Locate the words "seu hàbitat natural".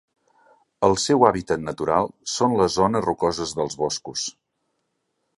1.01-2.09